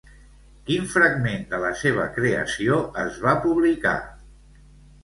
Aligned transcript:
Quin 0.69 0.87
fragment 0.93 1.45
de 1.51 1.59
la 1.65 1.71
seva 1.83 2.09
creació 2.17 2.81
es 3.05 3.21
va 3.29 3.39
publicar? 3.47 3.97